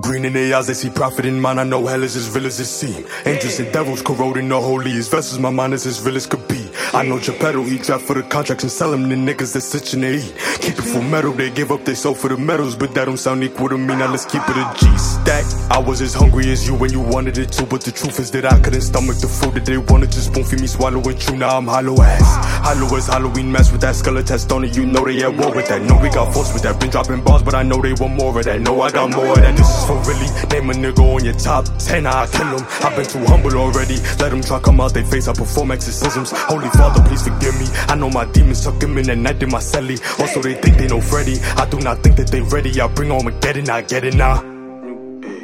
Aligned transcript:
green 0.00 0.24
in 0.24 0.32
their 0.32 0.56
eyes, 0.56 0.66
they 0.66 0.74
see 0.74 0.90
profit 0.90 1.24
in 1.24 1.40
mine. 1.40 1.58
I 1.58 1.64
know 1.64 1.86
hell 1.86 2.02
is 2.02 2.16
as 2.16 2.30
real 2.34 2.46
as 2.46 2.60
it 2.60 2.66
seems. 2.66 3.08
Angels 3.24 3.58
and 3.60 3.72
devils 3.72 4.02
corroding 4.02 4.48
the 4.48 4.60
holiest 4.60 5.10
vessels. 5.10 5.38
My 5.38 5.50
mind 5.50 5.74
is 5.74 5.86
as 5.86 6.00
real 6.02 6.16
as 6.16 6.26
could. 6.26 6.47
I 6.94 7.02
know 7.02 7.18
Geppetto, 7.18 7.62
he 7.64 7.78
trapped 7.78 8.04
for 8.04 8.14
the 8.14 8.22
contracts 8.22 8.64
and 8.64 8.72
sell 8.72 8.90
them 8.90 9.08
to 9.10 9.14
niggas 9.14 9.52
that's 9.52 9.74
itching 9.74 10.00
to 10.00 10.14
eat. 10.14 10.34
Keep 10.60 10.78
it 10.78 10.82
full 10.82 11.02
metal, 11.02 11.32
they 11.32 11.50
give 11.50 11.70
up 11.70 11.84
their 11.84 11.94
soul 11.94 12.14
for 12.14 12.28
the 12.28 12.36
medals, 12.36 12.76
but 12.76 12.94
that 12.94 13.04
don't 13.04 13.18
sound 13.18 13.44
equal 13.44 13.68
to 13.68 13.78
me. 13.78 13.94
Now 13.94 14.10
let's 14.10 14.24
keep 14.24 14.42
it 14.48 14.56
a 14.56 14.74
G 14.78 14.98
stack. 14.98 15.44
I 15.70 15.78
was 15.78 16.00
as 16.00 16.14
hungry 16.14 16.50
as 16.50 16.66
you 16.66 16.74
when 16.74 16.90
you 16.90 17.00
wanted 17.00 17.38
it 17.38 17.52
too, 17.52 17.66
but 17.66 17.82
the 17.82 17.92
truth 17.92 18.18
is 18.18 18.30
that 18.32 18.44
I 18.46 18.58
couldn't 18.60 18.80
stomach 18.80 19.18
the 19.18 19.28
food 19.28 19.54
that 19.54 19.66
they 19.66 19.78
wanted 19.78 20.12
to 20.12 20.20
spoon 20.20 20.44
feed 20.44 20.60
me, 20.60 20.66
swallow 20.66 21.02
true. 21.12 21.36
Now 21.36 21.58
I'm 21.58 21.66
hollow 21.66 22.00
ass. 22.02 22.46
Hollow 22.64 22.96
as 22.96 23.06
Halloween 23.06 23.52
mess 23.52 23.70
with 23.70 23.82
that 23.82 23.94
skeleton 23.94 24.38
on 24.50 24.64
it. 24.64 24.76
You 24.76 24.86
know 24.86 25.04
they 25.04 25.22
at 25.22 25.36
war 25.36 25.54
with 25.54 25.68
that. 25.68 25.82
Know 25.82 25.98
we 26.00 26.08
got 26.10 26.32
force 26.32 26.52
with 26.52 26.62
that. 26.62 26.80
Been 26.80 26.90
dropping 26.90 27.22
bars, 27.22 27.42
but 27.42 27.54
I 27.54 27.62
know 27.62 27.80
they 27.80 27.92
want 27.92 28.14
more 28.14 28.38
of 28.38 28.44
that. 28.44 28.60
Know 28.60 28.80
I 28.80 28.90
got 28.90 29.10
more 29.10 29.28
of 29.28 29.36
that. 29.36 29.56
This 29.56 29.68
is 29.68 29.84
for 29.84 29.98
really. 30.08 30.28
Name 30.48 30.70
a 30.70 30.74
nigga 30.74 31.04
on 31.14 31.24
your 31.24 31.34
top 31.34 31.66
10, 31.78 32.06
I 32.06 32.26
kill 32.26 32.58
him. 32.58 32.66
I've 32.82 32.96
been 32.96 33.06
too 33.06 33.24
humble 33.26 33.56
already. 33.56 33.96
Let 34.18 34.30
them 34.30 34.42
try 34.42 34.58
come 34.60 34.80
out 34.80 34.94
they 34.94 35.04
face. 35.04 35.28
I 35.28 35.32
perform 35.32 35.70
exorcisms. 35.70 36.30
Holy 36.32 36.68
Father, 36.78 37.02
please 37.08 37.26
forgive 37.26 37.58
me. 37.58 37.66
I 37.88 37.96
know 37.96 38.08
my 38.08 38.24
demons 38.26 38.62
tuck 38.62 38.80
him 38.80 38.96
in 38.98 39.10
at 39.10 39.18
night 39.18 39.42
in 39.42 39.50
my 39.50 39.58
celly. 39.58 39.98
Also, 40.20 40.40
they 40.40 40.54
think 40.54 40.78
they 40.78 40.86
know 40.86 41.00
Freddy. 41.00 41.40
I 41.56 41.68
do 41.68 41.80
not 41.80 42.04
think 42.04 42.14
that 42.16 42.28
they 42.28 42.40
ready. 42.40 42.80
I 42.80 42.86
bring 42.86 43.10
on 43.10 43.18
Armageddon, 43.18 43.68
I 43.68 43.82
get 43.82 44.04
it 44.04 44.14
now. 44.14 44.42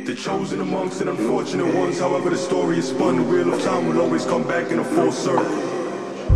The 0.07 0.15
chosen 0.15 0.61
amongst 0.61 1.01
and 1.01 1.11
unfortunate 1.11 1.75
ones, 1.75 1.99
however 1.99 2.31
the 2.31 2.37
story 2.37 2.79
is 2.79 2.89
spun, 2.91 3.17
the 3.17 3.23
wheel 3.25 3.53
of 3.53 3.61
time 3.63 3.89
will 3.89 4.01
always 4.01 4.25
come 4.25 4.45
back 4.45 4.71
in 4.71 4.79
a 4.79 4.85
full 4.85 5.11
circle. 5.11 5.45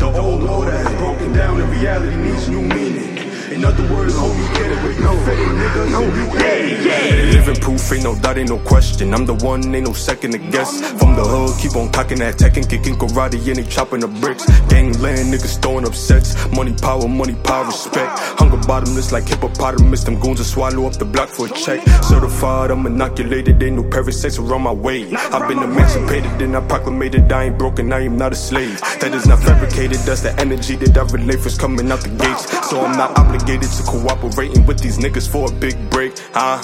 The 0.00 0.10
old 0.19 0.42
order 0.42 0.72
has 0.72 0.88
broken 0.96 1.32
down 1.32 1.60
and 1.60 1.70
reality 1.70 2.16
needs 2.16 2.48
new 2.48 2.62
meaning. 2.62 3.17
In 3.50 3.64
other 3.64 3.82
words, 3.94 4.14
homie, 4.14 4.54
get 4.54 4.70
it 4.70 4.82
with 4.84 5.00
no 5.00 5.16
fake 5.24 5.38
niggas. 5.38 5.91
No, 5.91 6.02
yeah, 6.38 6.56
yeah. 6.84 7.32
Living 7.32 7.56
proof, 7.56 7.92
ain't 7.92 8.04
no 8.04 8.14
doubt, 8.14 8.36
ain't 8.36 8.50
no 8.50 8.58
question. 8.58 9.14
I'm 9.14 9.24
the 9.24 9.34
one, 9.34 9.74
ain't 9.74 9.86
no 9.86 9.94
second 9.94 10.32
to 10.32 10.38
guess. 10.38 10.80
From 10.98 11.16
the 11.16 11.24
hood, 11.24 11.58
keep 11.58 11.74
on 11.74 11.91
cocking 11.91 12.19
that 12.19 12.36
tech 12.36 12.58
and 12.58 12.69
kicking 12.69 12.96
karate, 12.96 13.38
and 13.48 13.56
they 13.56 13.64
chopping 13.64 14.00
the 14.00 14.08
bricks. 14.08 14.44
Gangland 14.69 15.32
niggas 15.32 15.62
throwing 15.62 15.86
up 15.86 15.94
sets. 15.94 16.36
Money, 16.52 16.74
power, 16.74 17.08
money, 17.08 17.34
power, 17.42 17.64
respect. 17.64 18.12
Hunger 18.38 18.58
bottomless 18.66 19.12
like 19.12 19.26
hippopotamus. 19.26 20.04
Them 20.04 20.20
goons 20.20 20.38
will 20.38 20.44
swallow 20.44 20.86
up 20.86 20.94
the 20.98 21.06
block 21.06 21.30
for 21.30 21.46
a 21.46 21.50
check. 21.50 21.80
Certified, 22.04 22.70
I'm 22.70 22.84
inoculated, 22.84 23.62
ain't 23.62 23.76
no 23.76 23.82
parasites 23.82 24.38
around 24.38 24.62
my 24.62 24.72
way. 24.72 25.10
I've 25.14 25.48
been 25.48 25.62
emancipated 25.62 26.42
and 26.42 26.54
I 26.54 26.60
proclamated 26.60 27.32
I 27.32 27.44
ain't 27.44 27.58
broken, 27.58 27.92
I 27.94 28.00
am 28.00 28.19
not 28.19 28.32
a 28.32 28.36
slave. 28.36 28.78
That 29.00 29.14
is 29.14 29.26
not 29.26 29.38
fabricated, 29.41 30.00
that's 30.00 30.20
the 30.20 30.38
energy 30.38 30.76
that 30.76 30.96
I 30.98 31.02
relay 31.04 31.36
first 31.36 31.58
coming 31.58 31.91
out 31.91 32.00
the 32.00 32.10
gates. 32.10 32.69
So 32.69 32.84
I'm 32.84 32.96
not 32.96 33.16
obligated 33.16 33.38
obligated 33.39 33.70
to 33.70 33.83
cooperating 33.84 34.67
with 34.67 34.81
these 34.81 34.98
niggas 34.98 35.28
for 35.28 35.48
a 35.48 35.55
big 35.55 35.77
break, 35.91 36.19
huh? 36.33 36.58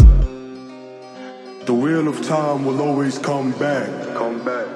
The 1.67 1.72
wheel 1.72 2.08
of 2.08 2.20
time 2.27 2.64
will 2.64 2.83
always 2.83 3.17
come 3.19 3.53
back. 3.53 3.89
Come 4.14 4.44
back. 4.44 4.67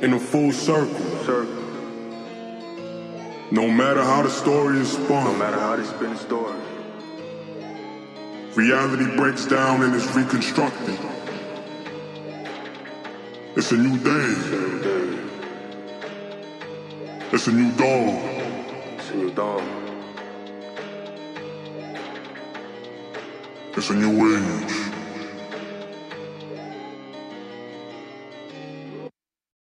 In 0.00 0.12
a 0.14 0.20
full 0.20 0.52
circle. 0.52 0.94
Circle. 1.24 1.56
No 3.50 3.68
matter 3.68 4.02
how 4.02 4.22
the 4.22 4.30
story 4.30 4.78
is 4.78 4.92
spun. 4.92 5.24
No 5.24 5.34
matter 5.34 5.58
how 5.58 5.74
they 5.74 5.84
spin 5.84 6.10
the 6.10 6.18
story. 6.18 6.56
Reality 8.54 9.16
breaks 9.16 9.44
down 9.46 9.82
and 9.82 9.94
is 9.94 10.06
reconstructed. 10.14 10.98
It's 13.56 13.72
a 13.72 13.76
new 13.76 13.98
day. 13.98 14.10
It's 14.12 14.46
a 14.46 14.56
new 14.56 14.82
day. 14.82 15.18
It's 17.32 17.46
a 17.48 17.52
new 17.52 17.72
dawn. 17.72 18.39
It's 19.12 19.16
a 19.16 19.22
new. 19.24 19.62
It's 23.76 23.90
a 23.90 23.94
new 23.94 24.36
age. 24.36 24.89